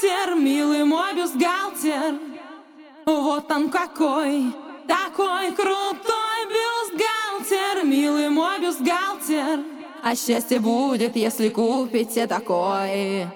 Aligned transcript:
бюстгальтер, 0.00 0.34
милый 0.34 0.84
мой 0.84 1.14
бюстгальтер. 1.14 2.18
Вот 3.06 3.50
он 3.50 3.70
какой, 3.70 4.52
такой 4.86 5.52
крутой 5.54 6.40
бюстгальтер, 6.48 7.84
милый 7.84 8.28
мой 8.28 8.60
бюстгальтер. 8.60 9.64
А 10.02 10.14
счастье 10.14 10.60
будет, 10.60 11.16
если 11.16 11.48
купите 11.48 12.26
такой. 12.26 13.26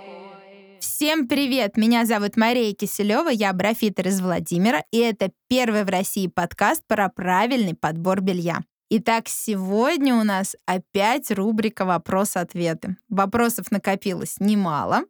Всем 0.81 1.29
привет! 1.29 1.77
Меня 1.77 2.05
зовут 2.05 2.37
Мария 2.37 2.75
Киселева, 2.75 3.29
я 3.29 3.53
брофитер 3.53 4.09
из 4.09 4.21
Владимира, 4.21 4.85
и 4.91 4.99
это 4.99 5.31
первый 5.49 5.85
в 5.85 5.89
России 5.89 6.27
подкаст 6.29 6.83
про 6.87 7.09
правильный 7.09 7.75
подбор 7.75 8.21
белья. 8.21 8.61
Итак, 8.91 9.29
сегодня 9.29 10.15
у 10.15 10.25
нас 10.25 10.55
опять 10.67 11.31
рубрика 11.31 11.87
«Вопрос-ответы». 11.87 12.97
Вопросов 13.09 13.71
накопилось 13.71 14.37
немало, 14.41 15.05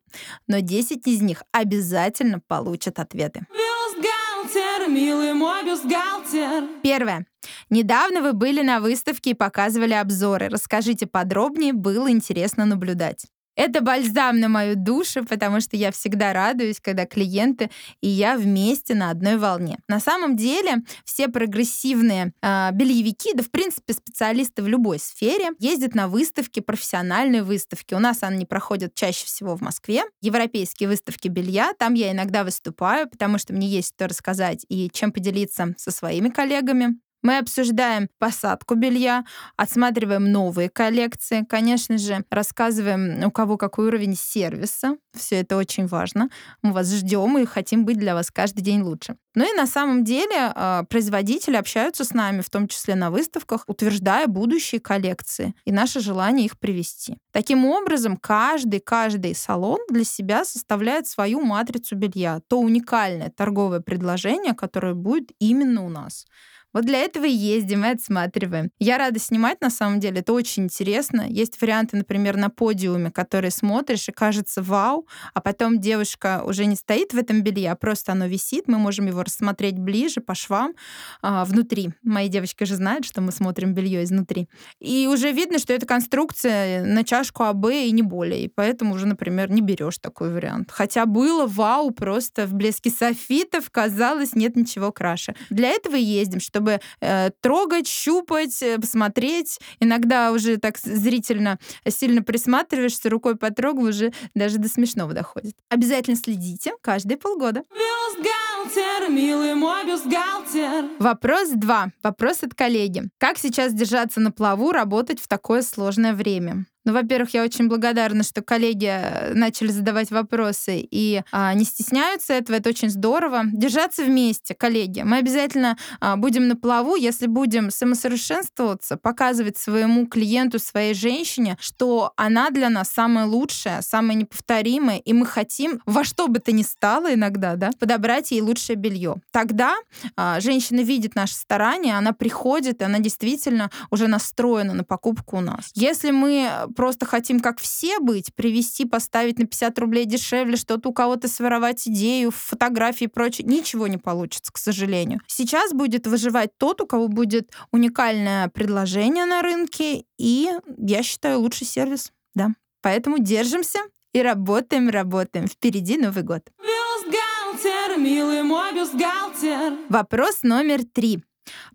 но 0.47 0.61
10 0.61 1.07
из 1.09 1.21
них 1.21 1.43
обязательно 1.51 2.41
получат 2.46 3.01
ответы. 3.01 3.46
Бюстгальтер, 3.51 4.89
милый 4.89 5.35
мой 5.35 5.65
бюстгальтер. 5.65 6.68
Первое. 6.82 7.27
Недавно 7.68 8.23
вы 8.23 8.32
были 8.32 8.63
на 8.63 8.79
выставке 8.79 9.31
и 9.31 9.35
показывали 9.35 9.95
обзоры. 9.95 10.49
Расскажите 10.49 11.07
подробнее, 11.07 11.73
было 11.73 12.11
интересно 12.11 12.65
наблюдать. 12.67 13.27
Это 13.57 13.81
бальзам 13.81 14.40
на 14.40 14.49
мою 14.49 14.76
душу, 14.76 15.25
потому 15.25 15.61
что 15.61 15.76
я 15.76 15.93
всегда 15.93 16.32
радуюсь, 16.32 16.81
когда 16.81 17.07
клиенты 17.07 17.71
и 18.00 18.08
я 18.08 18.36
вместе 18.36 18.95
на 18.95 19.11
одной 19.11 19.36
волне. 19.36 19.79
На 19.89 20.00
самом 20.00 20.36
деле 20.36 20.82
все 21.04 21.29
прогрессивные 21.29 22.32
э, 22.43 22.71
бельевики, 22.72 23.32
да 23.35 23.43
в 23.43 23.50
принципе 23.50 23.95
специалисты 23.95 24.62
в 24.62 24.68
любой 24.68 24.98
сфере, 24.98 25.50
ездят 25.59 25.95
на 25.95 26.09
выставки, 26.09 26.61
профессиональные 26.61 27.43
выставки. 27.43 27.95
У 27.95 27.98
нас 27.98 28.22
они 28.22 28.46
проходят 28.46 28.95
чаще 28.95 29.26
всего 29.26 29.57
в 29.57 29.61
Москве. 29.61 30.04
Европейские 30.21 30.89
выставки 30.89 31.29
белья, 31.29 31.73
там 31.79 31.95
я 31.95 32.12
иногда 32.12 32.45
выступаю, 32.45 33.09
потому 33.09 33.39
что 33.39 33.53
мне 33.53 33.69
есть 33.69 33.95
что 33.95 34.09
рассказать 34.09 34.64
и 34.69 34.91
чем 34.92 35.12
поделиться 35.12 35.75
со 35.77 35.91
своими 35.91 36.29
коллегами. 36.29 36.97
Мы 37.25 37.39
обсуждаем 37.39 38.11
посадку 38.19 38.75
белья, 38.75 39.25
отсматриваем 39.56 40.30
новые 40.30 40.69
коллекции, 40.69 41.42
конечно 41.48 41.97
же, 41.97 42.22
рассказываем, 42.30 43.25
у 43.25 43.30
кого 43.30 43.56
какой 43.56 43.86
уровень 43.86 44.14
сервиса. 44.14 44.98
Все 45.17 45.36
это 45.36 45.56
очень 45.56 45.86
важно. 45.86 46.28
Мы 46.61 46.72
вас 46.72 46.92
ждем 46.92 47.39
и 47.39 47.47
хотим 47.47 47.86
быть 47.86 47.97
для 47.97 48.14
вас 48.14 48.30
каждый 48.30 48.61
день 48.61 48.83
лучше. 48.83 49.17
Ну 49.34 49.50
и 49.50 49.56
на 49.56 49.67
самом 49.67 50.05
деле 50.05 50.52
а, 50.55 50.84
производители 50.84 51.56
общаются 51.56 52.05
с 52.05 52.12
нами, 52.12 52.42
в 52.42 52.50
том 52.50 52.69
числе 52.69 52.95
на 52.95 53.11
выставках, 53.11 53.64
утверждая 53.69 54.27
будущие 54.27 54.83
коллекции 54.83 55.55
и 55.64 55.72
наше 55.72 56.00
желание 56.00 56.45
их 56.45 56.58
привести. 56.58 57.17
Таким 57.33 57.64
образом, 57.64 58.19
каждый, 58.19 58.80
каждый 58.80 59.34
салон 59.34 59.78
для 59.89 60.05
себя 60.05 60.45
составляет 60.45 61.06
свою 61.06 61.41
матрицу 61.41 61.97
белья, 61.97 62.41
то 62.48 62.61
уникальное 62.61 63.30
торговое 63.30 63.80
предложение, 63.80 64.52
которое 64.52 64.92
будет 64.92 65.30
именно 65.39 65.86
у 65.86 65.89
нас. 65.89 66.27
Вот 66.75 66.84
для 66.84 66.98
этого 66.98 67.25
и 67.25 67.30
ездим 67.30 67.84
и 67.84 67.89
отсматриваем. 67.89 68.70
Я 68.80 68.98
рада 68.98 69.20
снимать, 69.20 69.61
на 69.61 69.70
самом 69.70 70.00
деле, 70.00 70.20
это 70.20 70.33
очень 70.33 70.64
интересно. 70.64 71.25
Есть 71.28 71.61
варианты, 71.62 71.97
например, 71.97 72.36
на 72.36 72.50
подиуме, 72.50 73.12
которые 73.12 73.53
смотришь 73.53 74.08
и 74.08 74.12
кажется 74.12 74.61
вау, 74.61 75.06
а 75.33 75.41
потом 75.41 75.80
девушка 75.80 76.42
уже 76.45 76.67
не 76.67 76.75
стоит 76.75 77.14
в 77.14 77.17
этом 77.17 77.42
белье, 77.42 77.70
а 77.70 77.77
просто 77.77 78.12
оно 78.12 78.27
висит, 78.27 78.67
мы 78.67 78.78
можем 78.78 79.06
его 79.06 79.22
рассмотреть 79.22 79.78
ближе 79.78 80.20
по 80.20 80.34
швам 80.34 80.75
а, 81.22 81.45
внутри. 81.45 81.91
Мои 82.02 82.28
девочки 82.28 82.64
же 82.64 82.75
знают, 82.75 83.05
что 83.05 83.20
мы 83.20 83.30
смотрим 83.30 83.72
белье 83.72 84.02
изнутри. 84.02 84.48
И 84.80 85.08
уже 85.11 85.30
видно, 85.30 85.58
что 85.58 85.72
это 85.72 85.86
конструкция 85.86 86.84
на 86.84 87.05
чашку 87.05 87.45
АБ 87.45 87.67
и 87.70 87.92
не 87.92 88.02
более. 88.02 88.45
И 88.45 88.48
поэтому 88.48 88.95
уже, 88.95 89.06
например, 89.06 89.50
не 89.50 89.61
берешь 89.61 89.98
такой 89.98 90.33
вариант. 90.33 90.72
Хотя 90.72 91.06
было 91.06 91.47
вау, 91.47 91.92
просто 91.92 92.47
в 92.47 92.55
блеске 92.55 92.91
софитов 92.91 93.70
казалось 93.70 94.34
нет 94.34 94.56
ничего 94.56 94.91
краше. 94.91 95.34
Для 95.50 95.69
этого 95.69 95.95
и 95.95 96.02
ездим, 96.02 96.41
чтобы 96.41 96.64
чтобы 96.65 96.81
э, 97.01 97.31
трогать, 97.41 97.87
щупать, 97.87 98.63
э, 98.63 98.79
посмотреть. 98.79 99.58
Иногда 99.80 100.33
уже 100.33 100.57
так 100.57 100.79
зрительно 100.79 101.58
сильно 101.86 102.23
присматриваешься, 102.23 103.11
рукой 103.11 103.36
потрогал, 103.36 103.85
уже 103.85 104.13
даже 104.35 104.58
до 104.58 104.69
смешного 104.69 105.13
доходит. 105.13 105.55
Обязательно 105.69 106.17
следите 106.17 106.73
каждые 106.80 107.19
полгода. 107.19 107.63
Бюстгальтер, 107.70 109.11
милый 109.11 109.55
мой 109.55 109.85
бюстгальтер. 109.85 110.89
Вопрос 110.98 111.51
два. 111.51 111.91
Вопрос 112.02 112.42
от 112.42 112.55
коллеги. 112.55 113.05
Как 113.19 113.39
сейчас 113.39 113.75
держаться 113.75 114.20
на 114.20 114.31
плаву, 114.33 114.73
работать 114.73 115.20
в 115.20 115.29
такое 115.29 115.63
сложное 115.63 116.14
время? 116.14 116.64
Ну, 116.84 116.92
во-первых, 116.92 117.33
я 117.33 117.42
очень 117.42 117.68
благодарна, 117.68 118.22
что 118.22 118.42
коллеги 118.42 118.90
э, 118.90 119.33
начали 119.33 119.68
задавать 119.68 120.11
вопросы 120.11 120.86
и 120.90 121.22
а, 121.33 121.55
не 121.55 121.64
стесняются 121.64 122.34
этого. 122.34 122.56
Это 122.56 122.68
очень 122.68 122.90
здорово. 122.90 123.45
Держаться 123.52 124.05
вместе, 124.05 124.55
коллеги. 124.55 125.00
Мы 125.00 125.17
обязательно 125.17 125.78
а, 126.00 126.17
будем 126.17 126.46
на 126.46 126.56
плаву, 126.56 126.95
если 126.95 127.27
будем 127.27 127.70
самосовершенствоваться, 127.70 128.98
показывать 128.98 129.56
своему 129.56 130.06
клиенту, 130.06 130.58
своей 130.58 130.92
женщине, 130.92 131.56
что 131.58 132.12
она 132.16 132.50
для 132.50 132.68
нас 132.68 132.90
самая 132.90 133.24
лучшая, 133.24 133.80
самая 133.80 134.16
неповторимая, 134.16 134.98
и 134.98 135.12
мы 135.14 135.24
хотим 135.24 135.80
во 135.86 136.04
что 136.04 136.28
бы 136.28 136.38
то 136.38 136.52
ни 136.52 136.62
стало 136.62 137.14
иногда, 137.14 137.56
да, 137.56 137.70
подобрать 137.78 138.30
ей 138.30 138.42
лучшее 138.42 138.76
белье. 138.76 139.16
Тогда 139.30 139.74
а, 140.16 140.38
женщина 140.40 140.80
видит 140.80 141.14
наши 141.14 141.34
старания, 141.34 141.96
она 141.96 142.12
приходит, 142.12 142.82
и 142.82 142.84
она 142.84 142.98
действительно 142.98 143.70
уже 143.90 144.06
настроена 144.06 144.74
на 144.74 144.84
покупку 144.84 145.38
у 145.38 145.40
нас. 145.40 145.70
Если 145.74 146.10
мы 146.10 146.50
просто 146.74 147.06
хотим 147.06 147.40
как 147.40 147.60
все 147.60 147.98
быть, 147.98 148.34
привести, 148.34 148.84
поставить 148.84 149.38
на 149.38 149.46
50 149.46 149.78
рублей 149.78 150.04
дешевле, 150.04 150.56
что-то 150.56 150.88
у 150.90 150.92
кого-то 150.92 151.28
своровать 151.28 151.86
идею, 151.88 152.30
фотографии 152.30 153.04
и 153.04 153.08
прочее, 153.08 153.46
ничего 153.46 153.86
не 153.86 153.98
получится, 153.98 154.52
к 154.52 154.58
сожалению. 154.58 155.20
Сейчас 155.26 155.72
будет 155.72 156.06
выживать 156.06 156.50
тот, 156.58 156.80
у 156.80 156.86
кого 156.86 157.08
будет 157.08 157.50
уникальное 157.72 158.48
предложение 158.48 159.24
на 159.24 159.42
рынке 159.42 160.04
и, 160.18 160.50
я 160.78 161.02
считаю, 161.02 161.40
лучший 161.40 161.66
сервис. 161.66 162.12
Да. 162.34 162.50
Поэтому 162.82 163.18
держимся 163.18 163.78
и 164.12 164.22
работаем, 164.22 164.88
работаем. 164.88 165.46
Впереди 165.46 165.96
Новый 165.96 166.22
год. 166.22 166.42
Бюстгальтер, 166.58 167.98
милый 167.98 168.42
мой 168.42 168.72
бюстгальтер. 168.74 169.78
Вопрос 169.88 170.42
номер 170.42 170.84
три. 170.84 171.22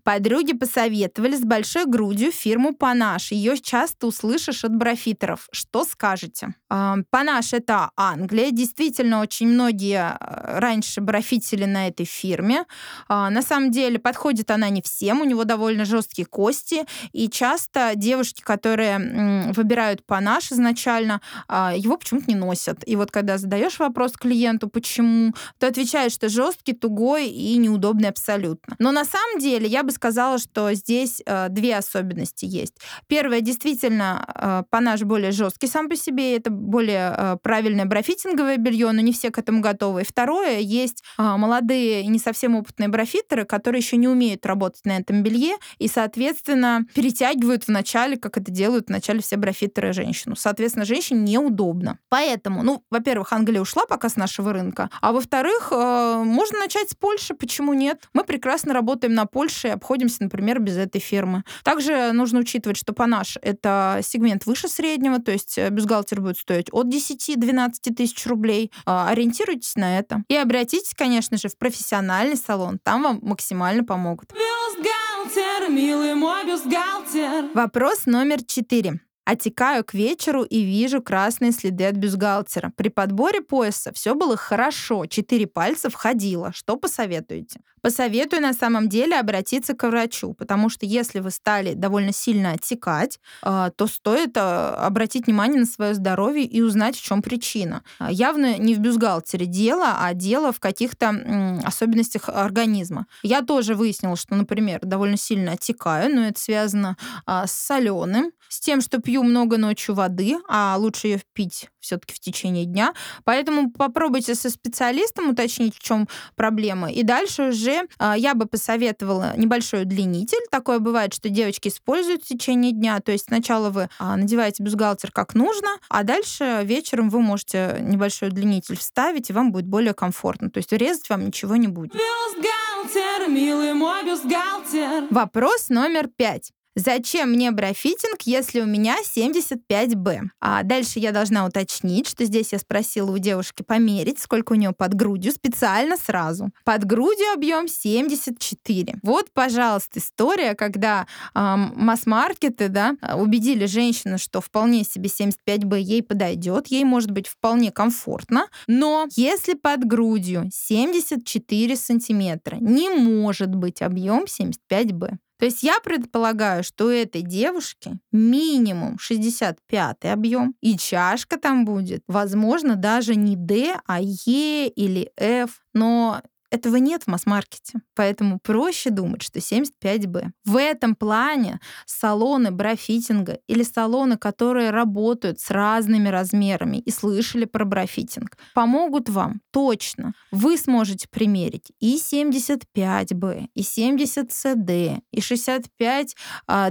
Подруги 0.02 0.52
посоветовали 0.52 1.36
с 1.36 1.42
большой 1.42 1.86
грудью 1.86 2.32
фирму 2.32 2.74
Панаш. 2.74 3.32
Ее 3.32 3.58
часто 3.58 4.06
услышишь 4.06 4.64
от 4.64 4.74
брофитеров. 4.74 5.48
Что 5.52 5.84
скажете? 5.84 6.54
Панаш— 6.68 7.52
это 7.52 7.90
Англия. 7.96 8.50
Действительно, 8.50 9.20
очень 9.20 9.48
многие 9.48 10.16
э, 10.18 10.58
раньше 10.58 11.00
брофитили 11.00 11.64
на 11.64 11.88
этой 11.88 12.06
фирме. 12.06 12.64
А, 13.08 13.30
на 13.30 13.42
самом 13.42 13.70
деле, 13.70 13.98
подходит 13.98 14.50
она 14.50 14.68
не 14.68 14.80
всем. 14.80 15.20
У 15.20 15.24
него 15.24 15.44
довольно 15.44 15.84
жесткие 15.84 16.26
кости. 16.26 16.84
И 17.12 17.28
часто 17.28 17.92
девушки, 17.96 18.42
которые 18.42 19.52
выбирают 19.52 20.04
Панаш 20.06 20.52
изначально, 20.52 21.20
а, 21.48 21.74
его 21.76 21.96
почему-то 21.96 22.26
не 22.28 22.36
носят. 22.36 22.86
И 22.86 22.96
вот 22.96 23.10
когда 23.10 23.38
задаешь 23.38 23.78
вопрос 23.78 24.12
клиенту, 24.12 24.68
почему, 24.68 25.34
то 25.58 25.66
отвечает, 25.66 26.12
что 26.12 26.28
жесткий, 26.28 26.72
тугой 26.72 27.28
и 27.28 27.56
неудобный 27.56 28.08
абсолютно. 28.08 28.76
Но 28.78 28.92
на 28.92 29.04
самом 29.04 29.40
деле 29.40 29.59
деле 29.60 29.72
я 29.72 29.82
бы 29.82 29.92
сказала, 29.92 30.38
что 30.38 30.72
здесь 30.74 31.22
э, 31.24 31.48
две 31.50 31.76
особенности 31.76 32.46
есть. 32.46 32.74
Первое, 33.06 33.40
действительно, 33.40 34.26
э, 34.34 34.62
панаж 34.70 35.02
более 35.02 35.32
жесткий 35.32 35.66
сам 35.66 35.88
по 35.88 35.96
себе, 35.96 36.36
это 36.36 36.50
более 36.50 37.14
э, 37.16 37.36
правильное 37.42 37.84
брофитинговое 37.84 38.56
белье, 38.56 38.90
но 38.92 39.00
не 39.00 39.12
все 39.12 39.30
к 39.30 39.38
этому 39.38 39.60
готовы. 39.60 40.02
И 40.02 40.04
второе, 40.04 40.58
есть 40.58 41.02
э, 41.18 41.22
молодые 41.22 42.02
и 42.02 42.06
не 42.06 42.18
совсем 42.18 42.56
опытные 42.56 42.88
брофитеры, 42.88 43.44
которые 43.44 43.80
еще 43.80 43.96
не 43.96 44.08
умеют 44.08 44.46
работать 44.46 44.84
на 44.84 44.96
этом 44.96 45.22
белье 45.22 45.56
и, 45.78 45.88
соответственно, 45.88 46.86
перетягивают 46.94 47.64
в 47.64 47.68
начале, 47.68 48.16
как 48.16 48.38
это 48.38 48.50
делают 48.50 48.86
в 48.86 48.90
начале 48.90 49.20
все 49.20 49.36
брофитеры 49.36 49.92
женщину. 49.92 50.36
Соответственно, 50.36 50.84
женщине 50.84 51.32
неудобно. 51.32 51.98
Поэтому, 52.08 52.62
ну, 52.62 52.82
во-первых, 52.90 53.32
Англия 53.32 53.60
ушла 53.60 53.84
пока 53.86 54.08
с 54.08 54.16
нашего 54.16 54.52
рынка, 54.52 54.90
а 55.00 55.12
во-вторых, 55.12 55.68
э, 55.70 56.22
можно 56.24 56.58
начать 56.58 56.90
с 56.90 56.94
Польши, 56.94 57.34
почему 57.34 57.74
нет? 57.74 58.08
Мы 58.14 58.24
прекрасно 58.24 58.72
работаем 58.72 59.14
на 59.14 59.26
Польше 59.26 59.49
больше 59.50 59.68
и 59.68 59.70
обходимся, 59.70 60.22
например, 60.22 60.60
без 60.60 60.76
этой 60.76 61.00
фирмы. 61.00 61.42
Также 61.64 62.12
нужно 62.12 62.40
учитывать, 62.40 62.76
что 62.76 62.92
Панаш— 62.92 63.36
это 63.42 64.00
сегмент 64.02 64.46
выше 64.46 64.68
среднего, 64.68 65.18
то 65.18 65.32
есть 65.32 65.58
э, 65.58 65.70
бюстгальтер 65.70 66.20
будет 66.20 66.38
стоить 66.38 66.68
от 66.72 66.86
10-12 66.86 67.94
тысяч 67.96 68.24
рублей. 68.26 68.70
А, 68.86 69.08
ориентируйтесь 69.08 69.74
на 69.74 69.98
это. 69.98 70.22
И 70.28 70.36
обратитесь, 70.36 70.94
конечно 70.96 71.36
же, 71.36 71.48
в 71.48 71.58
профессиональный 71.58 72.36
салон. 72.36 72.78
Там 72.82 73.02
вам 73.02 73.18
максимально 73.22 73.82
помогут. 73.82 74.30
Бюстгальтер, 74.32 75.70
милый 75.70 76.14
мой 76.14 76.46
бюстгальтер. 76.46 77.50
Вопрос 77.54 78.06
номер 78.06 78.44
четыре. 78.44 79.00
Отекаю 79.30 79.84
к 79.84 79.94
вечеру 79.94 80.42
и 80.42 80.64
вижу 80.64 81.00
красные 81.00 81.52
следы 81.52 81.86
от 81.86 81.94
бюстгальтера. 81.94 82.72
При 82.74 82.88
подборе 82.88 83.40
пояса 83.40 83.92
все 83.92 84.16
было 84.16 84.36
хорошо, 84.36 85.06
четыре 85.06 85.46
пальца 85.46 85.88
входило. 85.88 86.52
Что 86.52 86.76
посоветуете? 86.76 87.60
Посоветую 87.80 88.42
на 88.42 88.52
самом 88.52 88.88
деле 88.88 89.20
обратиться 89.20 89.74
к 89.74 89.86
врачу, 89.86 90.34
потому 90.34 90.68
что 90.68 90.84
если 90.84 91.20
вы 91.20 91.30
стали 91.30 91.74
довольно 91.74 92.12
сильно 92.12 92.52
отекать, 92.54 93.20
а, 93.40 93.70
то 93.70 93.86
стоит 93.86 94.36
а, 94.36 94.74
обратить 94.84 95.26
внимание 95.26 95.60
на 95.60 95.66
свое 95.66 95.94
здоровье 95.94 96.44
и 96.44 96.60
узнать, 96.60 96.96
в 96.96 97.02
чем 97.02 97.22
причина. 97.22 97.84
А, 98.00 98.10
явно 98.10 98.58
не 98.58 98.74
в 98.74 98.80
бюстгальтере 98.80 99.46
дело, 99.46 99.94
а 100.00 100.12
дело 100.12 100.52
в 100.52 100.58
каких-то 100.58 101.60
особенностях 101.64 102.28
организма. 102.28 103.06
Я 103.22 103.42
тоже 103.42 103.76
выяснила, 103.76 104.16
что, 104.16 104.34
например, 104.34 104.80
довольно 104.82 105.16
сильно 105.16 105.52
отекаю, 105.52 106.12
но 106.12 106.26
это 106.26 106.40
связано 106.40 106.96
с 107.26 107.52
соленым, 107.52 108.32
с 108.48 108.58
тем, 108.58 108.80
что 108.80 109.00
пью 109.00 109.19
много 109.22 109.56
ночью 109.56 109.94
воды, 109.94 110.36
а 110.48 110.76
лучше 110.78 111.08
ее 111.08 111.20
пить 111.32 111.68
все-таки 111.80 112.14
в 112.14 112.20
течение 112.20 112.66
дня. 112.66 112.94
Поэтому 113.24 113.70
попробуйте 113.70 114.34
со 114.34 114.50
специалистом 114.50 115.30
уточнить, 115.30 115.74
в 115.74 115.82
чем 115.82 116.08
проблема. 116.36 116.92
И 116.92 117.02
дальше 117.02 117.48
уже 117.48 117.82
а, 117.98 118.16
я 118.16 118.34
бы 118.34 118.46
посоветовала 118.46 119.34
небольшой 119.36 119.82
удлинитель. 119.82 120.46
Такое 120.50 120.78
бывает, 120.78 121.14
что 121.14 121.28
девочки 121.28 121.68
используют 121.68 122.22
в 122.22 122.28
течение 122.28 122.72
дня. 122.72 123.00
То 123.00 123.12
есть 123.12 123.24
сначала 123.26 123.70
вы 123.70 123.88
а, 123.98 124.16
надеваете 124.16 124.62
бюстгальтер 124.62 125.10
как 125.10 125.34
нужно, 125.34 125.68
а 125.88 126.02
дальше 126.02 126.60
вечером 126.64 127.08
вы 127.08 127.20
можете 127.20 127.78
небольшой 127.80 128.28
удлинитель 128.28 128.76
вставить, 128.76 129.30
и 129.30 129.32
вам 129.32 129.50
будет 129.52 129.66
более 129.66 129.94
комфортно. 129.94 130.50
То 130.50 130.58
есть 130.58 130.72
резать 130.72 131.08
вам 131.08 131.26
ничего 131.26 131.56
не 131.56 131.68
будет. 131.68 131.92
Бюстгальтер, 131.92 133.28
милый 133.28 133.72
мой 133.72 134.04
бюстгальтер. 134.04 135.06
Вопрос 135.10 135.68
номер 135.68 136.08
пять. 136.08 136.52
Зачем 136.76 137.30
мне 137.30 137.50
брофитинг, 137.50 138.22
если 138.22 138.60
у 138.60 138.64
меня 138.64 138.96
75Б? 139.02 140.28
А 140.40 140.62
дальше 140.62 141.00
я 141.00 141.10
должна 141.10 141.44
уточнить, 141.44 142.06
что 142.06 142.24
здесь 142.24 142.52
я 142.52 142.60
спросила 142.60 143.10
у 143.10 143.18
девушки 143.18 143.62
померить, 143.62 144.20
сколько 144.20 144.52
у 144.52 144.54
нее 144.54 144.72
под 144.72 144.94
грудью, 144.94 145.32
специально 145.32 145.96
сразу. 145.96 146.50
Под 146.64 146.84
грудью 146.84 147.26
объем 147.34 147.66
74. 147.66 149.00
Вот, 149.02 149.32
пожалуйста, 149.32 149.98
история, 149.98 150.54
когда 150.54 151.08
э, 151.34 151.56
масс-маркеты 151.74 152.68
да, 152.68 152.94
убедили 153.16 153.66
женщину, 153.66 154.16
что 154.18 154.40
вполне 154.40 154.84
себе 154.84 155.10
75Б 155.10 155.80
ей 155.80 156.04
подойдет, 156.04 156.68
ей 156.68 156.84
может 156.84 157.10
быть 157.10 157.26
вполне 157.26 157.72
комфортно, 157.72 158.46
но 158.68 159.08
если 159.16 159.54
под 159.54 159.84
грудью 159.84 160.48
74 160.52 161.74
сантиметра, 161.74 162.58
не 162.60 162.90
может 162.90 163.54
быть 163.54 163.82
объем 163.82 164.24
75Б. 164.24 165.18
То 165.40 165.46
есть 165.46 165.62
я 165.62 165.80
предполагаю, 165.82 166.62
что 166.62 166.84
у 166.84 166.90
этой 166.90 167.22
девушки 167.22 167.98
минимум 168.12 168.98
65 168.98 170.04
объем, 170.04 170.54
и 170.60 170.76
чашка 170.76 171.38
там 171.38 171.64
будет, 171.64 172.02
возможно, 172.06 172.76
даже 172.76 173.14
не 173.16 173.36
D, 173.36 173.74
а 173.86 174.02
E 174.02 174.68
или 174.68 175.10
F. 175.16 175.62
Но 175.72 176.20
этого 176.50 176.76
нет 176.76 177.04
в 177.04 177.06
масс-маркете, 177.06 177.80
поэтому 177.94 178.40
проще 178.40 178.90
думать, 178.90 179.22
что 179.22 179.38
75Б. 179.38 180.30
В 180.44 180.56
этом 180.56 180.96
плане 180.96 181.60
салоны 181.86 182.50
брофитинга 182.50 183.38
или 183.46 183.62
салоны, 183.62 184.18
которые 184.18 184.70
работают 184.70 185.38
с 185.40 185.50
разными 185.50 186.08
размерами 186.08 186.78
и 186.78 186.90
слышали 186.90 187.44
про 187.44 187.64
брофитинг, 187.64 188.36
помогут 188.54 189.08
вам 189.08 189.40
точно. 189.52 190.12
Вы 190.32 190.56
сможете 190.56 191.08
примерить 191.08 191.70
и 191.78 191.96
75Б, 191.96 193.48
и 193.54 193.62
70CD, 193.62 195.00
и 195.12 195.20
65DEF, 195.20 196.14
а, 196.46 196.70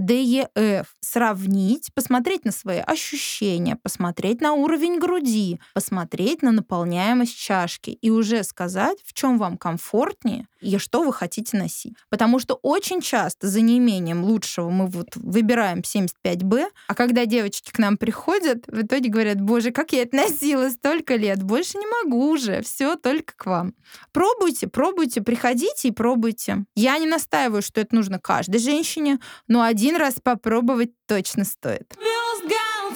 сравнить, 0.99 1.93
посмотреть 1.93 2.43
на 2.45 2.51
свои 2.51 2.79
ощущения, 2.79 3.77
посмотреть 3.77 4.41
на 4.41 4.53
уровень 4.53 4.99
груди, 4.99 5.59
посмотреть 5.73 6.41
на 6.41 6.51
наполняемость 6.51 7.37
чашки 7.37 7.91
и 7.91 8.09
уже 8.09 8.43
сказать, 8.43 8.97
в 9.05 9.13
чем 9.13 9.37
вам 9.37 9.57
комфортно 9.57 9.68
комфортнее 9.69 10.47
и 10.61 10.77
что 10.79 11.03
вы 11.03 11.13
хотите 11.13 11.55
носить. 11.55 11.93
Потому 12.09 12.39
что 12.39 12.59
очень 12.63 13.01
часто 13.01 13.47
за 13.47 13.61
неимением 13.61 14.23
лучшего 14.23 14.69
мы 14.69 14.87
вот 14.87 15.15
выбираем 15.15 15.79
75Б, 15.79 16.65
а 16.87 16.95
когда 16.95 17.25
девочки 17.25 17.71
к 17.71 17.77
нам 17.77 17.97
приходят, 17.97 18.65
в 18.67 18.81
итоге 18.81 19.09
говорят, 19.09 19.39
боже, 19.39 19.71
как 19.71 19.91
я 19.93 20.01
это 20.01 20.15
носила 20.15 20.69
столько 20.69 21.15
лет, 21.15 21.43
больше 21.43 21.77
не 21.77 21.85
могу 21.85 22.31
уже, 22.31 22.61
все 22.63 22.95
только 22.95 23.33
к 23.35 23.45
вам. 23.45 23.73
Пробуйте, 24.11 24.67
пробуйте, 24.67 25.21
приходите 25.21 25.89
и 25.89 25.91
пробуйте. 25.91 26.65
Я 26.75 26.97
не 26.97 27.05
настаиваю, 27.05 27.61
что 27.61 27.79
это 27.79 27.95
нужно 27.95 28.19
каждой 28.19 28.59
женщине, 28.59 29.19
но 29.47 29.61
один 29.61 29.95
раз 29.95 30.15
попробовать 30.21 30.91
точно 31.07 31.45
стоит. 31.45 31.95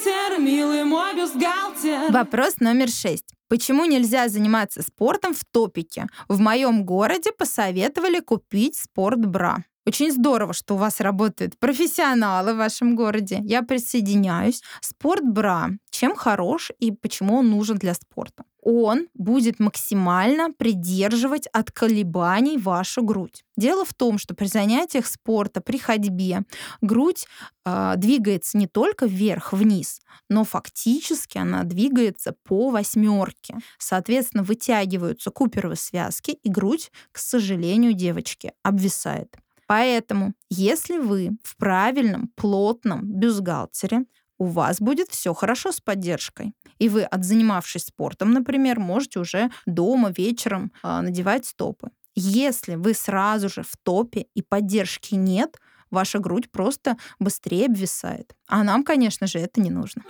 Бюстгальтер, 0.04 0.40
милый 0.40 0.84
мой 0.84 1.16
бюстгальтер. 1.16 2.12
Вопрос 2.12 2.60
номер 2.60 2.90
шесть. 2.90 3.34
Почему 3.48 3.86
нельзя 3.86 4.28
заниматься 4.28 4.82
спортом 4.82 5.34
в 5.34 5.46
топике? 5.46 6.08
В 6.28 6.40
моем 6.40 6.84
городе 6.84 7.32
посоветовали 7.32 8.20
купить 8.20 8.76
спортбра. 8.76 9.64
Очень 9.86 10.12
здорово, 10.12 10.54
что 10.54 10.76
у 10.76 10.78
вас 10.78 11.02
работают 11.02 11.58
профессионалы 11.60 12.54
в 12.54 12.58
вашем 12.58 12.96
городе. 12.96 13.40
Я 13.44 13.62
присоединяюсь. 13.64 14.62
Спортбра. 14.82 15.72
Чем 15.90 16.16
хорош 16.16 16.72
и 16.80 16.92
почему 16.92 17.38
он 17.38 17.50
нужен 17.50 17.78
для 17.78 17.94
спорта? 17.94 18.44
он 18.64 19.08
будет 19.14 19.60
максимально 19.60 20.52
придерживать 20.52 21.48
от 21.48 21.72
колебаний 21.72 22.58
вашу 22.58 23.04
грудь. 23.04 23.44
Дело 23.58 23.86
в 23.86 23.94
том, 23.94 24.18
что 24.18 24.34
при 24.34 24.48
занятиях 24.48 25.06
спорта, 25.06 25.62
при 25.62 25.78
ходьбе 25.78 26.44
грудь 26.82 27.28
э, 27.66 27.94
двигается 27.98 28.58
не 28.58 28.68
только 28.68 29.06
вверх-вниз, 29.06 30.02
но 30.30 30.44
фактически 30.44 31.38
она 31.38 31.64
двигается 31.64 32.36
по 32.44 32.70
восьмерке. 32.70 33.58
Соответственно, 33.78 34.44
вытягиваются 34.44 35.30
куперовые 35.30 35.78
связки, 35.78 36.32
и 36.32 36.50
грудь, 36.50 36.92
к 37.12 37.18
сожалению, 37.18 37.94
девочки, 37.94 38.54
обвисает. 38.64 39.36
Поэтому, 39.68 40.34
если 40.50 40.98
вы 40.98 41.32
в 41.44 41.58
правильном, 41.58 42.30
плотном 42.36 43.02
бюстгальтере, 43.04 44.06
у 44.38 44.46
вас 44.46 44.82
будет 44.82 45.10
все 45.10 45.34
хорошо 45.34 45.72
с 45.72 45.80
поддержкой. 45.80 46.54
И 46.80 46.90
вы, 46.90 47.04
отзанимавшись 47.04 47.86
спортом, 47.86 48.34
например, 48.34 48.80
можете 48.80 49.20
уже 49.20 49.52
дома 49.66 50.12
вечером 50.16 50.72
э, 50.84 51.02
надевать 51.02 51.46
стопы. 51.46 51.90
Если 52.16 52.76
вы 52.76 52.94
сразу 52.94 53.50
же 53.50 53.64
в 53.64 53.76
топе 53.84 54.28
и 54.36 54.42
поддержки 54.42 55.16
нет, 55.16 55.58
ваша 55.92 56.20
грудь 56.20 56.52
просто 56.52 56.98
быстрее 57.20 57.68
обвисает. 57.68 58.36
А 58.48 58.64
нам, 58.64 58.84
конечно 58.84 59.28
же, 59.28 59.40
это 59.40 59.62
не 59.62 59.70
нужно. 59.70 60.04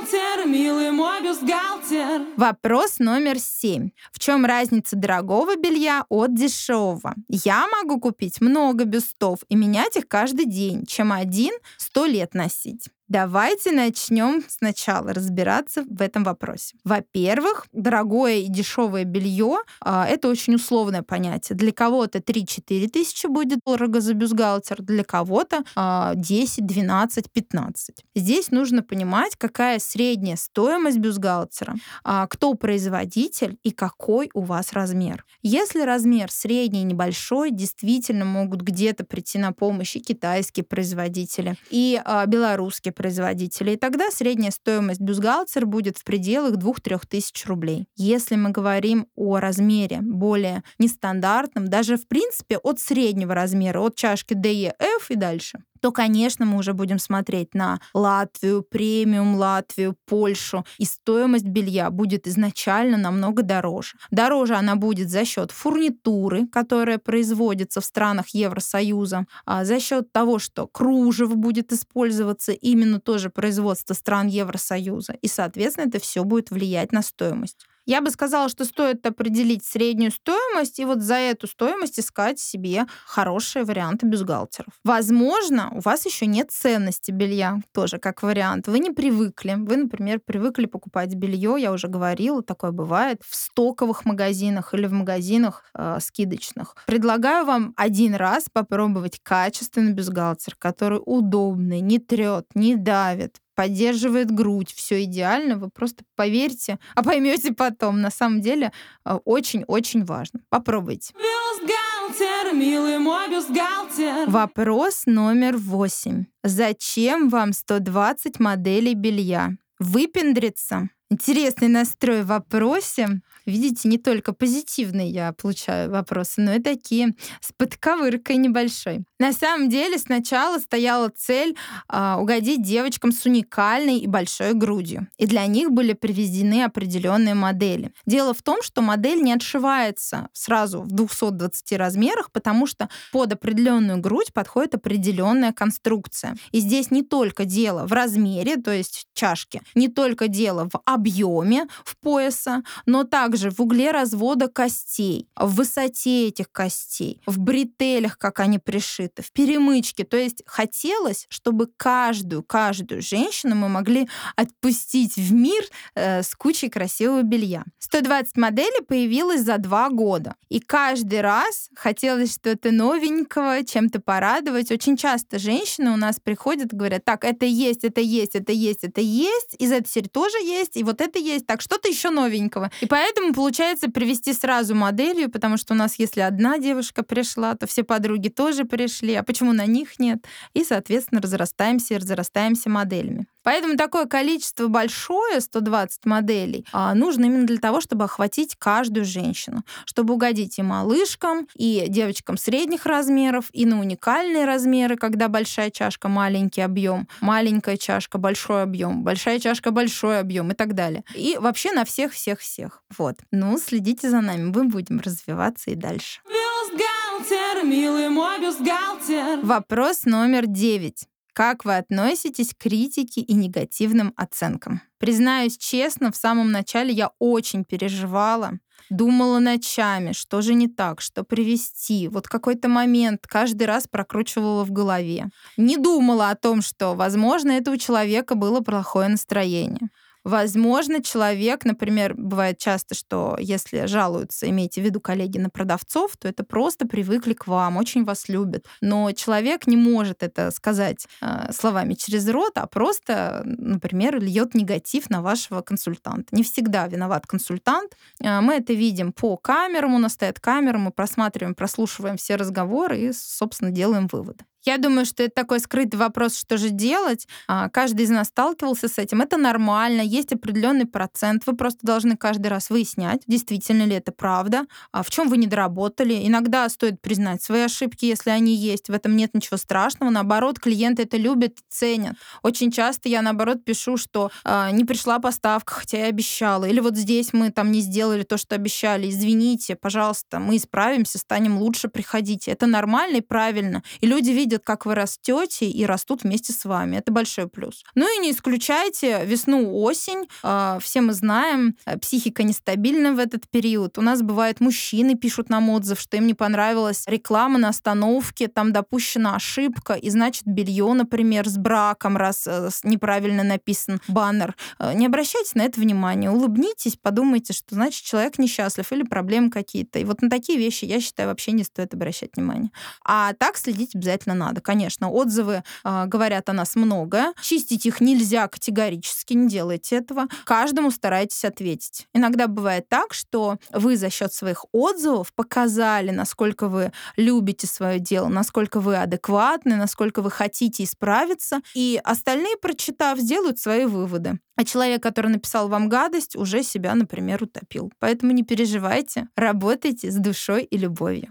Бюстгальтер, 0.00 0.46
милый 0.46 0.90
мой 0.90 1.22
бюстгальтер. 1.22 2.26
Вопрос 2.36 2.98
номер 2.98 3.38
семь. 3.38 3.90
В 4.12 4.18
чем 4.18 4.44
разница 4.44 4.96
дорогого 4.96 5.56
белья 5.56 6.04
от 6.08 6.34
дешевого? 6.34 7.14
Я 7.28 7.66
могу 7.68 8.00
купить 8.00 8.40
много 8.40 8.84
бюстов 8.84 9.40
и 9.48 9.56
менять 9.56 9.96
их 9.96 10.06
каждый 10.08 10.46
день, 10.46 10.84
чем 10.86 11.12
один 11.12 11.52
сто 11.78 12.04
лет 12.04 12.34
носить. 12.34 12.88
Давайте 13.08 13.70
начнем 13.70 14.42
сначала 14.48 15.12
разбираться 15.12 15.84
в 15.88 16.02
этом 16.02 16.24
вопросе. 16.24 16.74
Во-первых, 16.82 17.68
дорогое 17.72 18.38
и 18.38 18.48
дешевое 18.48 19.04
белье 19.04 19.58
а, 19.80 20.04
это 20.08 20.26
очень 20.28 20.56
условное 20.56 21.04
понятие. 21.04 21.56
Для 21.56 21.70
кого-то 21.70 22.18
3-4 22.18 22.88
тысячи 22.88 23.28
будет 23.28 23.60
дорого 23.64 24.00
за 24.00 24.14
бюстгальтер, 24.14 24.82
для 24.82 25.04
кого-то 25.04 25.62
а, 25.76 26.14
10, 26.16 26.66
12, 26.66 27.30
15. 27.30 28.04
Здесь 28.16 28.50
нужно 28.50 28.82
понимать, 28.82 29.36
какая 29.36 29.78
средняя 29.78 30.36
стоимость 30.36 30.98
бюстгальтера, 30.98 31.76
а, 32.02 32.26
кто 32.26 32.54
производитель 32.54 33.56
и 33.62 33.70
какой 33.70 34.30
у 34.34 34.40
вас 34.40 34.72
размер. 34.72 35.24
Если 35.42 35.80
размер 35.82 36.32
средний 36.32 36.82
небольшой, 36.82 37.52
действительно 37.52 38.24
могут 38.24 38.62
где-то 38.62 39.04
прийти 39.04 39.38
на 39.38 39.52
помощь 39.52 39.94
и 39.94 40.00
китайские 40.00 40.64
производители, 40.64 41.54
и 41.70 42.02
а, 42.04 42.26
белорусские 42.26 42.95
производителя, 42.96 43.74
и 43.74 43.76
тогда 43.76 44.10
средняя 44.10 44.50
стоимость 44.50 45.00
бюстгальтера 45.00 45.66
будет 45.66 45.98
в 45.98 46.04
пределах 46.04 46.56
2-3 46.56 47.02
тысяч 47.08 47.46
рублей. 47.46 47.86
Если 47.94 48.34
мы 48.34 48.50
говорим 48.50 49.06
о 49.14 49.38
размере 49.38 50.00
более 50.02 50.64
нестандартном, 50.78 51.68
даже 51.68 51.96
в 51.96 52.08
принципе 52.08 52.58
от 52.58 52.80
среднего 52.80 53.34
размера, 53.34 53.80
от 53.80 53.94
чашки 53.94 54.34
DEF 54.34 54.72
и 55.10 55.14
дальше, 55.14 55.62
то, 55.80 55.92
конечно, 55.92 56.44
мы 56.44 56.58
уже 56.58 56.72
будем 56.72 56.98
смотреть 56.98 57.54
на 57.54 57.80
Латвию, 57.94 58.62
премиум 58.62 59.36
Латвию, 59.36 59.96
Польшу, 60.06 60.64
и 60.78 60.84
стоимость 60.84 61.46
белья 61.46 61.90
будет 61.90 62.26
изначально 62.26 62.96
намного 62.96 63.42
дороже. 63.42 63.96
Дороже 64.10 64.54
она 64.54 64.76
будет 64.76 65.10
за 65.10 65.24
счет 65.24 65.50
фурнитуры, 65.50 66.46
которая 66.46 66.98
производится 66.98 67.80
в 67.80 67.84
странах 67.84 68.28
Евросоюза, 68.28 69.26
а 69.44 69.64
за 69.64 69.80
счет 69.80 70.12
того, 70.12 70.38
что 70.38 70.66
кружев 70.66 71.34
будет 71.36 71.72
использоваться 71.72 72.52
именно 72.52 73.00
тоже 73.00 73.30
производство 73.30 73.94
стран 73.94 74.28
Евросоюза, 74.28 75.14
и, 75.20 75.28
соответственно, 75.28 75.88
это 75.88 76.00
все 76.00 76.24
будет 76.24 76.50
влиять 76.50 76.92
на 76.92 77.02
стоимость. 77.02 77.66
Я 77.86 78.00
бы 78.00 78.10
сказала, 78.10 78.48
что 78.48 78.64
стоит 78.64 79.06
определить 79.06 79.64
среднюю 79.64 80.10
стоимость 80.10 80.80
и 80.80 80.84
вот 80.84 81.02
за 81.02 81.14
эту 81.14 81.46
стоимость 81.46 82.00
искать 82.00 82.40
себе 82.40 82.86
хорошие 83.06 83.64
варианты 83.64 84.06
бюстгальтеров. 84.06 84.72
Возможно, 84.82 85.70
у 85.70 85.80
вас 85.80 86.04
еще 86.04 86.26
нет 86.26 86.50
ценности 86.50 87.12
белья, 87.12 87.60
тоже 87.72 87.98
как 87.98 88.24
вариант. 88.24 88.66
Вы 88.66 88.80
не 88.80 88.90
привыкли. 88.90 89.54
Вы, 89.56 89.76
например, 89.76 90.20
привыкли 90.24 90.66
покупать 90.66 91.14
белье, 91.14 91.54
я 91.58 91.72
уже 91.72 91.86
говорила, 91.86 92.42
такое 92.42 92.72
бывает, 92.72 93.22
в 93.24 93.36
стоковых 93.36 94.04
магазинах 94.04 94.74
или 94.74 94.86
в 94.86 94.92
магазинах 94.92 95.64
э, 95.74 95.98
скидочных. 96.00 96.74
Предлагаю 96.86 97.46
вам 97.46 97.72
один 97.76 98.16
раз 98.16 98.46
попробовать 98.52 99.20
качественный 99.22 99.92
бюстгальтер, 99.92 100.56
который 100.58 101.00
удобный, 101.04 101.80
не 101.80 102.00
трет, 102.00 102.46
не 102.54 102.74
давит, 102.74 103.36
поддерживает 103.56 104.30
грудь, 104.30 104.72
все 104.72 105.02
идеально, 105.02 105.56
вы 105.56 105.68
просто 105.68 106.04
поверьте, 106.14 106.78
а 106.94 107.02
поймете 107.02 107.52
потом. 107.52 108.00
На 108.00 108.10
самом 108.10 108.40
деле 108.40 108.70
э, 109.04 109.18
очень-очень 109.24 110.04
важно. 110.04 110.40
Попробуйте. 110.48 111.12
Бюстгальтер, 111.14 112.54
милый 112.54 112.98
мой 112.98 113.28
бюстгальтер. 113.28 114.28
Вопрос 114.28 115.02
номер 115.06 115.56
восемь. 115.56 116.26
Зачем 116.44 117.28
вам 117.28 117.52
120 117.52 118.38
моделей 118.38 118.94
белья? 118.94 119.56
Выпендриться? 119.80 120.90
Интересный 121.10 121.68
настрой 121.68 122.22
в 122.22 122.26
вопросе. 122.26 123.20
Видите, 123.46 123.88
не 123.88 123.98
только 123.98 124.32
позитивные 124.32 125.08
я 125.08 125.32
получаю 125.32 125.90
вопросы, 125.90 126.40
но 126.40 126.54
и 126.54 126.60
такие 126.60 127.14
с 127.40 127.52
подковыркой 127.56 128.36
небольшой. 128.36 129.04
На 129.18 129.32
самом 129.32 129.70
деле 129.70 129.98
сначала 129.98 130.58
стояла 130.58 131.10
цель 131.16 131.56
э, 131.90 132.14
угодить 132.18 132.62
девочкам 132.62 133.12
с 133.12 133.24
уникальной 133.24 133.98
и 133.98 134.06
большой 134.06 134.52
грудью. 134.52 135.06
И 135.16 135.26
для 135.26 135.46
них 135.46 135.70
были 135.70 135.92
привезены 135.92 136.64
определенные 136.64 137.34
модели. 137.34 137.92
Дело 138.04 138.34
в 138.34 138.42
том, 138.42 138.62
что 138.62 138.82
модель 138.82 139.22
не 139.22 139.32
отшивается 139.32 140.28
сразу 140.32 140.82
в 140.82 140.88
220 140.88 141.72
размерах, 141.72 142.30
потому 142.32 142.66
что 142.66 142.88
под 143.12 143.32
определенную 143.32 143.98
грудь 144.00 144.32
подходит 144.32 144.74
определенная 144.74 145.52
конструкция. 145.52 146.36
И 146.50 146.60
здесь 146.60 146.90
не 146.90 147.02
только 147.02 147.44
дело 147.44 147.86
в 147.86 147.92
размере, 147.92 148.56
то 148.56 148.72
есть 148.72 149.06
чашки, 149.14 149.62
не 149.74 149.88
только 149.88 150.28
дело 150.28 150.68
в 150.72 150.80
объеме 150.84 151.66
в 151.84 151.96
пояса, 151.96 152.62
но 152.84 153.04
также 153.04 153.35
в 153.44 153.60
угле 153.60 153.90
развода 153.90 154.48
костей, 154.48 155.28
в 155.36 155.54
высоте 155.54 156.28
этих 156.28 156.50
костей, 156.50 157.20
в 157.26 157.38
бретелях, 157.38 158.18
как 158.18 158.40
они 158.40 158.58
пришиты, 158.58 159.22
в 159.22 159.32
перемычке. 159.32 160.04
То 160.04 160.16
есть 160.16 160.42
хотелось, 160.46 161.26
чтобы 161.28 161.68
каждую, 161.76 162.42
каждую 162.42 163.02
женщину 163.02 163.54
мы 163.54 163.68
могли 163.68 164.08
отпустить 164.36 165.16
в 165.16 165.32
мир 165.32 165.62
э, 165.94 166.22
с 166.22 166.34
кучей 166.34 166.68
красивого 166.68 167.22
белья. 167.22 167.64
120 167.78 168.36
моделей 168.36 168.82
появилось 168.86 169.42
за 169.42 169.58
два 169.58 169.88
года. 169.90 170.34
И 170.48 170.60
каждый 170.60 171.20
раз 171.20 171.68
хотелось 171.74 172.34
что-то 172.34 172.70
новенького, 172.70 173.64
чем-то 173.64 174.00
порадовать. 174.00 174.70
Очень 174.70 174.96
часто 174.96 175.38
женщины 175.38 175.90
у 175.90 175.96
нас 175.96 176.18
приходят 176.20 176.72
и 176.72 176.76
говорят, 176.76 177.04
так, 177.04 177.24
это 177.24 177.46
есть, 177.46 177.84
это 177.84 178.00
есть, 178.00 178.34
это 178.34 178.52
есть, 178.52 178.84
это 178.84 179.00
есть, 179.00 179.56
из 179.58 179.72
этой 179.72 179.88
серии 179.88 180.08
тоже 180.08 180.36
есть, 180.38 180.76
и 180.76 180.84
вот 180.84 181.00
это 181.00 181.18
есть, 181.18 181.46
так, 181.46 181.60
что-то 181.60 181.88
еще 181.88 182.10
новенького. 182.10 182.70
И 182.80 182.86
поэтому 182.86 183.25
получается 183.34 183.90
привести 183.90 184.32
сразу 184.32 184.74
моделью, 184.74 185.30
потому 185.30 185.56
что 185.56 185.74
у 185.74 185.76
нас, 185.76 185.98
если 185.98 186.20
одна 186.20 186.58
девушка 186.58 187.02
пришла, 187.02 187.54
то 187.54 187.66
все 187.66 187.84
подруги 187.84 188.28
тоже 188.28 188.64
пришли, 188.64 189.14
а 189.14 189.22
почему 189.22 189.52
на 189.52 189.66
них 189.66 189.98
нет? 189.98 190.24
И, 190.54 190.64
соответственно, 190.64 191.20
разрастаемся 191.20 191.94
и 191.94 191.98
разрастаемся 191.98 192.70
моделями. 192.70 193.26
Поэтому 193.46 193.76
такое 193.76 194.06
количество 194.06 194.66
большое, 194.66 195.40
120 195.40 196.04
моделей, 196.04 196.66
а, 196.72 196.92
нужно 196.96 197.26
именно 197.26 197.46
для 197.46 197.58
того, 197.58 197.80
чтобы 197.80 198.02
охватить 198.02 198.56
каждую 198.58 199.04
женщину, 199.04 199.62
чтобы 199.84 200.14
угодить 200.14 200.58
и 200.58 200.62
малышкам, 200.62 201.46
и 201.54 201.84
девочкам 201.88 202.38
средних 202.38 202.86
размеров, 202.86 203.44
и 203.52 203.64
на 203.64 203.78
уникальные 203.78 204.46
размеры, 204.46 204.96
когда 204.96 205.28
большая 205.28 205.70
чашка 205.70 206.08
маленький 206.08 206.60
объем, 206.60 207.06
маленькая 207.20 207.76
чашка 207.76 208.18
большой 208.18 208.64
объем, 208.64 209.04
большая 209.04 209.38
чашка 209.38 209.70
большой 209.70 210.18
объем 210.18 210.50
и 210.50 210.54
так 210.54 210.74
далее. 210.74 211.04
И 211.14 211.38
вообще 211.38 211.70
на 211.70 211.84
всех-всех-всех. 211.84 212.82
Вот. 212.98 213.14
Ну, 213.30 213.58
следите 213.58 214.10
за 214.10 214.22
нами, 214.22 214.50
мы 214.50 214.64
будем 214.64 214.98
развиваться 214.98 215.70
и 215.70 215.76
дальше. 215.76 216.20
Бюстгальтер, 216.24 217.64
милый 217.64 218.08
мой 218.08 218.40
бюстгальтер. 218.40 219.38
Вопрос 219.44 220.04
номер 220.04 220.48
девять. 220.48 221.06
Как 221.36 221.66
вы 221.66 221.76
относитесь 221.76 222.54
к 222.54 222.62
критике 222.62 223.20
и 223.20 223.34
негативным 223.34 224.14
оценкам? 224.16 224.80
Признаюсь 224.96 225.58
честно, 225.58 226.10
в 226.10 226.16
самом 226.16 226.50
начале 226.50 226.94
я 226.94 227.10
очень 227.18 227.66
переживала, 227.66 228.52
думала 228.88 229.38
ночами, 229.38 230.12
что 230.12 230.40
же 230.40 230.54
не 230.54 230.66
так, 230.66 231.02
что 231.02 231.24
привести. 231.24 232.08
Вот 232.08 232.26
какой-то 232.26 232.70
момент 232.70 233.26
каждый 233.26 233.64
раз 233.64 233.86
прокручивала 233.86 234.64
в 234.64 234.70
голове. 234.70 235.26
Не 235.58 235.76
думала 235.76 236.30
о 236.30 236.36
том, 236.36 236.62
что, 236.62 236.94
возможно, 236.94 237.50
это 237.50 237.70
у 237.70 237.76
человека 237.76 238.34
было 238.34 238.60
плохое 238.60 239.08
настроение. 239.08 239.90
Возможно, 240.26 241.00
человек, 241.00 241.64
например, 241.64 242.14
бывает 242.16 242.58
часто, 242.58 242.96
что 242.96 243.36
если 243.38 243.86
жалуются, 243.86 244.50
имейте 244.50 244.80
в 244.80 244.84
виду 244.84 245.00
коллеги 245.00 245.38
на 245.38 245.50
продавцов, 245.50 246.16
то 246.16 246.26
это 246.26 246.42
просто 246.42 246.84
привыкли 246.84 247.32
к 247.32 247.46
вам, 247.46 247.76
очень 247.76 248.04
вас 248.04 248.28
любят. 248.28 248.66
Но 248.80 249.12
человек 249.12 249.68
не 249.68 249.76
может 249.76 250.24
это 250.24 250.50
сказать 250.50 251.06
э, 251.20 251.52
словами 251.52 251.94
через 251.94 252.28
рот, 252.28 252.54
а 252.56 252.66
просто, 252.66 253.42
например, 253.44 254.20
льет 254.20 254.54
негатив 254.54 255.10
на 255.10 255.22
вашего 255.22 255.62
консультанта. 255.62 256.34
Не 256.34 256.42
всегда 256.42 256.88
виноват 256.88 257.24
консультант. 257.28 257.96
Э, 258.20 258.40
мы 258.40 258.54
это 258.54 258.72
видим 258.72 259.12
по 259.12 259.36
камерам, 259.36 259.94
у 259.94 259.98
нас 259.98 260.14
стоят 260.14 260.40
камеры, 260.40 260.78
мы 260.78 260.90
просматриваем, 260.90 261.54
прослушиваем 261.54 262.16
все 262.16 262.34
разговоры 262.34 262.98
и, 262.98 263.12
собственно, 263.12 263.70
делаем 263.70 264.08
выводы. 264.10 264.44
Я 264.66 264.78
думаю, 264.78 265.06
что 265.06 265.22
это 265.22 265.32
такой 265.32 265.60
скрытый 265.60 265.98
вопрос, 265.98 266.36
что 266.36 266.56
же 266.56 266.70
делать. 266.70 267.28
А, 267.46 267.68
каждый 267.68 268.02
из 268.02 268.10
нас 268.10 268.26
сталкивался 268.26 268.88
с 268.88 268.98
этим. 268.98 269.22
Это 269.22 269.36
нормально, 269.36 270.00
есть 270.00 270.32
определенный 270.32 270.86
процент. 270.86 271.44
Вы 271.46 271.54
просто 271.54 271.78
должны 271.82 272.16
каждый 272.16 272.48
раз 272.48 272.68
выяснять, 272.68 273.22
действительно 273.28 273.84
ли 273.84 273.94
это 273.94 274.10
правда, 274.10 274.66
а 274.90 275.04
в 275.04 275.10
чем 275.10 275.28
вы 275.28 275.36
не 275.36 275.46
доработали. 275.46 276.26
Иногда 276.26 276.68
стоит 276.68 277.00
признать 277.00 277.44
свои 277.44 277.62
ошибки, 277.62 278.06
если 278.06 278.30
они 278.30 278.56
есть. 278.56 278.88
В 278.88 278.92
этом 278.92 279.16
нет 279.16 279.34
ничего 279.34 279.56
страшного. 279.56 280.10
Наоборот, 280.10 280.58
клиенты 280.58 281.04
это 281.04 281.16
любят, 281.16 281.58
ценят. 281.68 282.16
Очень 282.42 282.72
часто 282.72 283.08
я, 283.08 283.22
наоборот, 283.22 283.64
пишу, 283.64 283.96
что 283.96 284.32
э, 284.44 284.70
не 284.72 284.84
пришла 284.84 285.20
поставка, 285.20 285.74
хотя 285.74 285.98
я 285.98 286.06
обещала. 286.06 286.64
Или 286.64 286.80
вот 286.80 286.96
здесь 286.96 287.32
мы 287.32 287.52
там 287.52 287.70
не 287.70 287.82
сделали 287.82 288.24
то, 288.24 288.36
что 288.36 288.56
обещали. 288.56 289.08
Извините, 289.10 289.76
пожалуйста, 289.76 290.40
мы 290.40 290.56
исправимся, 290.56 291.18
станем 291.18 291.58
лучше, 291.58 291.86
приходите. 291.86 292.50
Это 292.50 292.66
нормально 292.66 293.18
и 293.18 293.20
правильно. 293.20 293.84
И 294.00 294.08
люди 294.08 294.30
видят, 294.30 294.55
видят, 294.56 294.62
как 294.64 294.86
вы 294.86 294.94
растете 294.94 295.66
и 295.66 295.86
растут 295.86 296.24
вместе 296.24 296.52
с 296.52 296.64
вами. 296.64 296.96
Это 296.96 297.12
большой 297.12 297.48
плюс. 297.48 297.84
Ну 297.94 298.06
и 298.16 298.20
не 298.20 298.30
исключайте 298.30 299.24
весну, 299.24 299.82
осень. 299.82 300.28
А, 300.42 300.78
все 300.80 301.00
мы 301.00 301.12
знаем, 301.12 301.74
э, 301.86 301.98
психика 301.98 302.42
нестабильна 302.42 303.12
в 303.12 303.18
этот 303.18 303.48
период. 303.50 303.98
У 303.98 304.02
нас 304.02 304.22
бывает 304.22 304.60
мужчины 304.60 305.14
пишут 305.14 305.50
нам 305.50 305.70
отзыв, 305.70 306.00
что 306.00 306.16
им 306.16 306.26
не 306.26 306.34
понравилась 306.34 307.04
реклама 307.06 307.58
на 307.58 307.68
остановке, 307.68 308.48
там 308.48 308.72
допущена 308.72 309.36
ошибка, 309.36 309.94
и 309.94 310.10
значит 310.10 310.44
белье, 310.46 310.92
например, 310.92 311.48
с 311.48 311.56
браком, 311.56 312.16
раз 312.16 312.46
э, 312.46 312.70
неправильно 312.84 313.42
написан 313.42 314.00
баннер. 314.08 314.54
Э, 314.78 314.94
не 314.94 315.06
обращайте 315.06 315.50
на 315.54 315.62
это 315.62 315.80
внимания, 315.80 316.30
улыбнитесь, 316.30 316.96
подумайте, 316.96 317.52
что 317.52 317.74
значит 317.74 318.04
человек 318.04 318.38
несчастлив 318.38 318.92
или 318.92 319.02
проблемы 319.02 319.50
какие-то. 319.50 319.98
И 319.98 320.04
вот 320.04 320.22
на 320.22 320.30
такие 320.30 320.58
вещи, 320.58 320.84
я 320.84 321.00
считаю, 321.00 321.28
вообще 321.28 321.52
не 321.52 321.64
стоит 321.64 321.94
обращать 321.94 322.36
внимание. 322.36 322.70
А 323.04 323.32
так 323.34 323.56
следить 323.56 323.94
обязательно 323.94 324.34
надо 324.34 324.45
надо, 324.46 324.60
конечно. 324.60 325.10
Отзывы 325.10 325.62
э, 325.84 326.04
говорят 326.06 326.48
о 326.48 326.52
нас 326.52 326.76
много. 326.76 327.32
Чистить 327.40 327.84
их 327.86 328.00
нельзя 328.00 328.46
категорически, 328.48 329.34
не 329.34 329.48
делайте 329.48 329.96
этого. 329.96 330.28
Каждому 330.44 330.90
старайтесь 330.90 331.44
ответить. 331.44 332.06
Иногда 332.14 332.46
бывает 332.46 332.88
так, 332.88 333.12
что 333.12 333.58
вы 333.72 333.96
за 333.96 334.10
счет 334.10 334.32
своих 334.32 334.64
отзывов 334.72 335.32
показали, 335.34 336.10
насколько 336.10 336.68
вы 336.68 336.92
любите 337.16 337.66
свое 337.66 337.98
дело, 337.98 338.28
насколько 338.28 338.80
вы 338.80 338.96
адекватны, 338.96 339.76
насколько 339.76 340.22
вы 340.22 340.30
хотите 340.30 340.84
исправиться, 340.84 341.60
и 341.74 342.00
остальные, 342.04 342.56
прочитав, 342.56 343.18
сделают 343.18 343.58
свои 343.58 343.84
выводы. 343.84 344.38
А 344.56 344.64
человек, 344.64 345.02
который 345.02 345.30
написал 345.30 345.68
вам 345.68 345.88
гадость, 345.88 346.36
уже 346.36 346.62
себя, 346.62 346.94
например, 346.94 347.42
утопил. 347.42 347.92
Поэтому 347.98 348.32
не 348.32 348.42
переживайте, 348.42 349.28
работайте 349.36 350.10
с 350.10 350.16
душой 350.16 350.62
и 350.62 350.78
любовью. 350.78 351.30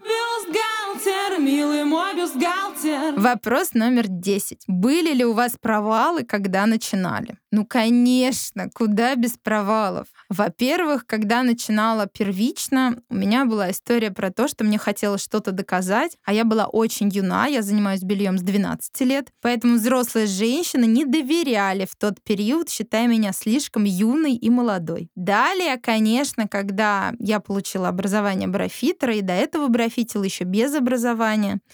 Милый 1.37 1.83
мой 1.83 2.15
бюстгальтер. 2.15 3.19
Вопрос 3.19 3.73
номер 3.73 4.05
10. 4.07 4.63
Были 4.67 5.13
ли 5.13 5.25
у 5.25 5.33
вас 5.33 5.55
провалы, 5.59 6.23
когда 6.23 6.65
начинали? 6.65 7.37
Ну, 7.51 7.65
конечно, 7.65 8.69
куда 8.73 9.15
без 9.15 9.37
провалов. 9.37 10.07
Во-первых, 10.29 11.05
когда 11.05 11.43
начинала 11.43 12.05
первично, 12.05 12.97
у 13.09 13.15
меня 13.15 13.45
была 13.45 13.71
история 13.71 14.11
про 14.11 14.29
то, 14.31 14.47
что 14.47 14.63
мне 14.63 14.77
хотелось 14.77 15.23
что-то 15.23 15.51
доказать, 15.51 16.17
а 16.25 16.33
я 16.33 16.43
была 16.43 16.65
очень 16.65 17.09
юна, 17.09 17.47
я 17.47 17.61
занимаюсь 17.61 18.01
бельем 18.01 18.37
с 18.37 18.41
12 18.41 18.99
лет, 19.01 19.29
поэтому 19.41 19.75
взрослые 19.75 20.27
женщины 20.27 20.85
не 20.85 21.05
доверяли 21.05 21.85
в 21.85 21.95
тот 21.95 22.21
период, 22.23 22.69
считая 22.69 23.07
меня 23.07 23.31
слишком 23.31 23.85
юной 23.85 24.35
и 24.35 24.49
молодой. 24.49 25.09
Далее, 25.15 25.77
конечно, 25.77 26.47
когда 26.49 27.13
я 27.19 27.39
получила 27.39 27.87
образование 27.87 28.49
брофитера, 28.49 29.15
и 29.15 29.21
до 29.21 29.33
этого 29.33 29.69
брофитила 29.69 30.23
еще 30.23 30.43
без 30.43 30.75
образования, 30.75 31.24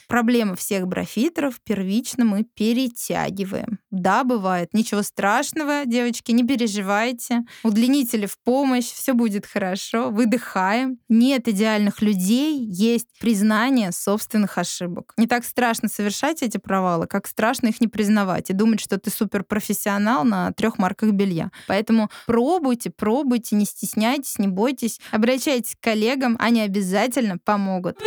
проблема 0.07 0.55
всех 0.55 0.87
брофитеров 0.87 1.59
первично 1.63 2.25
мы 2.25 2.43
перетягиваем. 2.43 3.79
Да, 3.91 4.23
бывает. 4.23 4.73
Ничего 4.73 5.01
страшного, 5.01 5.85
девочки, 5.85 6.31
не 6.31 6.45
переживайте. 6.45 7.41
Удлинители 7.63 8.25
в 8.25 8.37
помощь, 8.43 8.85
все 8.85 9.13
будет 9.13 9.45
хорошо. 9.45 10.09
Выдыхаем. 10.09 10.97
Нет 11.09 11.47
идеальных 11.47 12.01
людей, 12.01 12.65
есть 12.65 13.07
признание 13.19 13.91
собственных 13.91 14.57
ошибок. 14.57 15.13
Не 15.17 15.27
так 15.27 15.43
страшно 15.45 15.89
совершать 15.89 16.41
эти 16.41 16.57
провалы, 16.57 17.07
как 17.07 17.27
страшно 17.27 17.67
их 17.67 17.81
не 17.81 17.87
признавать 17.87 18.49
и 18.49 18.53
думать, 18.53 18.81
что 18.81 18.97
ты 18.97 19.09
суперпрофессионал 19.09 20.23
на 20.23 20.51
трех 20.53 20.77
марках 20.77 21.11
белья. 21.11 21.51
Поэтому 21.67 22.09
пробуйте, 22.25 22.89
пробуйте, 22.89 23.55
не 23.55 23.65
стесняйтесь, 23.65 24.39
не 24.39 24.47
бойтесь. 24.47 24.99
Обращайтесь 25.11 25.75
к 25.75 25.83
коллегам, 25.83 26.37
они 26.39 26.61
обязательно 26.61 27.37
помогут. 27.37 27.97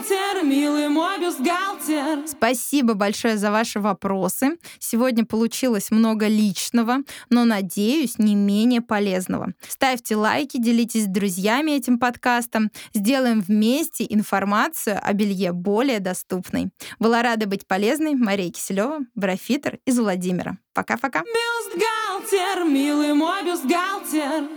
Бюстгальтер, 0.00 0.44
милый 0.44 0.88
мой 0.88 1.18
бюстгальтер. 1.20 2.26
Спасибо 2.26 2.94
большое 2.94 3.36
за 3.36 3.50
ваши 3.50 3.80
вопросы. 3.80 4.56
Сегодня 4.78 5.26
получилось 5.26 5.90
много 5.90 6.26
личного, 6.26 6.98
но, 7.28 7.44
надеюсь, 7.44 8.18
не 8.18 8.34
менее 8.34 8.80
полезного. 8.80 9.52
Ставьте 9.68 10.16
лайки, 10.16 10.58
делитесь 10.58 11.04
с 11.04 11.06
друзьями 11.06 11.72
этим 11.72 11.98
подкастом. 11.98 12.70
Сделаем 12.94 13.40
вместе 13.40 14.06
информацию 14.08 14.98
о 15.02 15.12
белье 15.12 15.52
более 15.52 16.00
доступной. 16.00 16.70
Была 16.98 17.22
рада 17.22 17.46
быть 17.46 17.66
полезной. 17.66 18.14
Мария 18.14 18.50
Киселева, 18.50 19.00
брофитер 19.14 19.80
из 19.84 19.98
Владимира. 19.98 20.56
Пока-пока. 20.72 21.20
Бюстгальтер, 21.20 22.64
милый 22.64 23.12
мой 23.12 23.44
бюстгальтер. 23.44 24.48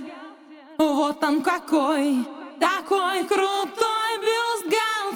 Вот 0.78 1.22
он 1.22 1.42
какой, 1.42 2.26
такой 2.60 3.26
крутой 3.26 3.93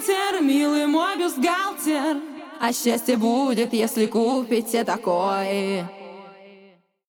бюстгальтер, 0.08 0.42
милый 0.42 0.86
мой 0.86 1.16
бюстгальтер. 1.16 2.16
А 2.60 2.72
счастье 2.72 3.16
будет, 3.16 3.72
если 3.72 4.06
купите 4.06 4.84
такой. 4.84 5.84